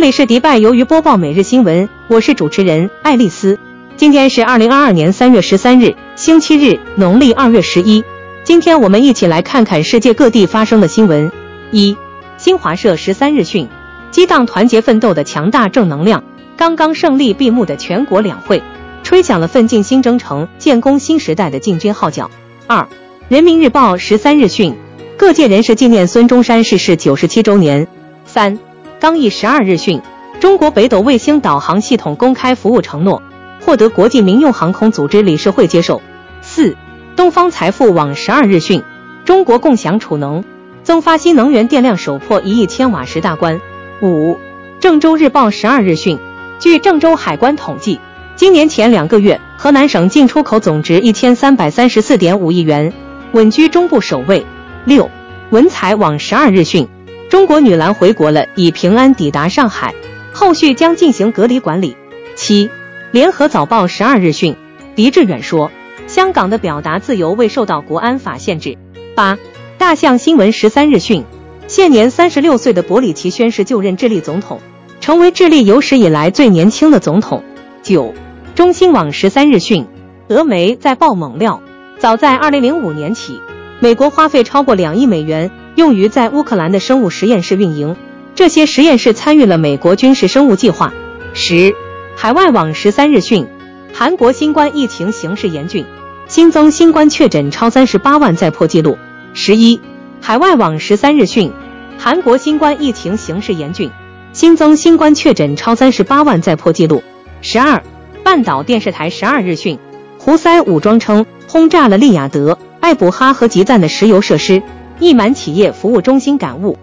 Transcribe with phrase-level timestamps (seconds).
[0.00, 3.58] 这里是迪拜由于播报每日新闻，我是主持人爱丽丝。
[3.98, 8.02] 今天是二零二二年三月十三日，星期日，农历二月十一。
[8.42, 11.30] 今天我们一起来看看世界各地发生的新闻。
[11.70, 11.94] 一，
[12.38, 13.68] 新华社十三日讯，
[14.10, 16.24] 激荡团结奋斗的强大正能量。
[16.56, 18.62] 刚刚胜利闭幕的全国两会，
[19.02, 22.30] 吹响了奋进新征程、建功新时代的进军号角。
[22.66, 22.88] 二，
[23.28, 24.74] 人民日报十三日讯，
[25.18, 27.86] 各界人士纪念孙中山逝世九十七周年。
[28.24, 28.58] 三。
[29.00, 30.02] 刚毅十二日讯，
[30.40, 33.22] 中国北斗卫星导航系统公开服务承诺
[33.58, 36.02] 获得国际民用航空组织理事会接受。
[36.42, 36.76] 四，
[37.16, 38.82] 东方财富网十二日讯，
[39.24, 40.44] 中国共享储能
[40.82, 43.58] 增发新能源电量首破一亿千瓦时大关。
[44.02, 44.36] 五，
[44.80, 46.18] 郑州日报十二日讯，
[46.58, 47.98] 据郑州海关统计，
[48.36, 52.92] 今年前两个月，河南省进出口总值一千三百三十四点五亿元，
[53.32, 54.44] 稳居中部首位。
[54.84, 55.08] 六，
[55.48, 56.86] 文采网十二日讯。
[57.30, 59.94] 中国女篮回国了，已平安抵达上海，
[60.32, 61.96] 后续将进行隔离管理。
[62.34, 62.68] 七，
[63.12, 64.56] 联合早报十二日讯，
[64.96, 65.70] 狄志远说，
[66.08, 68.76] 香港的表达自由未受到国安法限制。
[69.14, 69.38] 八，
[69.78, 71.24] 大象新闻十三日讯，
[71.68, 74.60] 现年三十六岁的伯里奇宣誓就任智利总统，
[75.00, 77.44] 成为智利有史以来最年轻的总统。
[77.80, 78.12] 九，
[78.56, 79.86] 中新网十三日讯，
[80.26, 81.62] 俄媒在爆猛料，
[82.00, 83.40] 早在二零零五年起，
[83.80, 85.50] 美国花费超过两亿美元。
[85.76, 87.96] 用于在乌克兰的生物实验室运营，
[88.34, 90.92] 这些实验室参与了美国军事生物计划。
[91.32, 91.74] 十，
[92.16, 93.46] 海外网十三日讯，
[93.94, 95.86] 韩国新冠疫情形势严峻，
[96.26, 98.98] 新增新冠确诊超三十八万，再破纪录。
[99.32, 99.80] 十一，
[100.20, 101.50] 海外网十三日讯，
[101.96, 103.90] 韩国新冠疫情形势严峻，
[104.34, 107.02] 新增新冠确诊超三十八万，再破纪录。
[107.40, 107.82] 十二，
[108.22, 109.78] 半岛电视台十二日讯，
[110.18, 112.58] 胡塞武装称轰炸了利雅得、
[112.90, 114.64] 艾卜哈和吉赞的石油设施。
[114.98, 116.76] 溢满企业服务中心感悟：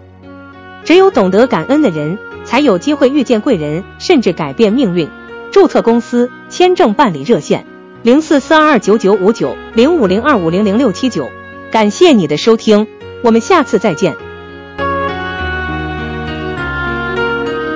[0.84, 5.06] 只有懂得感恩的人，才有机会遇见贵人，甚至改变命运。
[5.52, 7.66] 注册公司签证办理热线：
[8.02, 11.28] 零四四二二九九五九零五零二五零零六七九。
[11.70, 12.86] 感谢你的收听，
[13.22, 14.16] 我们下次再见。